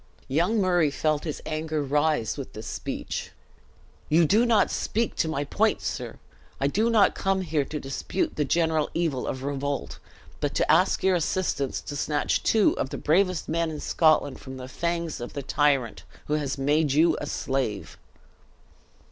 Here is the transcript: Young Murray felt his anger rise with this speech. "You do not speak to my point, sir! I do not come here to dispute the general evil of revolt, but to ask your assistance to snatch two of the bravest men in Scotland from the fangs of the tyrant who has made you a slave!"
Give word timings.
Young 0.27 0.59
Murray 0.59 0.89
felt 0.89 1.25
his 1.25 1.43
anger 1.45 1.83
rise 1.83 2.35
with 2.35 2.53
this 2.53 2.65
speech. 2.65 3.29
"You 4.09 4.25
do 4.25 4.47
not 4.47 4.71
speak 4.71 5.15
to 5.17 5.27
my 5.27 5.43
point, 5.43 5.79
sir! 5.79 6.17
I 6.59 6.65
do 6.65 6.89
not 6.89 7.13
come 7.13 7.41
here 7.41 7.65
to 7.65 7.79
dispute 7.79 8.35
the 8.35 8.43
general 8.43 8.89
evil 8.95 9.27
of 9.27 9.43
revolt, 9.43 9.99
but 10.39 10.55
to 10.55 10.71
ask 10.71 11.03
your 11.03 11.13
assistance 11.15 11.81
to 11.81 11.95
snatch 11.95 12.41
two 12.41 12.73
of 12.79 12.89
the 12.89 12.97
bravest 12.97 13.47
men 13.47 13.69
in 13.69 13.79
Scotland 13.79 14.39
from 14.39 14.57
the 14.57 14.67
fangs 14.67 15.21
of 15.21 15.33
the 15.33 15.43
tyrant 15.43 16.03
who 16.25 16.33
has 16.33 16.57
made 16.57 16.93
you 16.93 17.15
a 17.21 17.27
slave!" 17.27 17.99